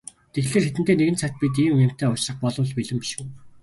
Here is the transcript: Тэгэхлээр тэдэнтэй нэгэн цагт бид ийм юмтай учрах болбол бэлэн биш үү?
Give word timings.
Тэгэхлээр 0.33 0.65
тэдэнтэй 0.65 0.95
нэгэн 0.97 1.19
цагт 1.21 1.37
бид 1.41 1.55
ийм 1.61 1.73
юмтай 1.85 2.09
учрах 2.11 2.37
болбол 2.41 2.71
бэлэн 2.75 2.97
биш 3.01 3.11
үү? 3.19 3.25